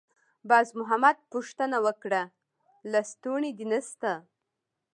[0.49, 2.21] باز محمد پوښتنه وکړه:
[2.91, 4.11] «لستوڼی دې نشته؟»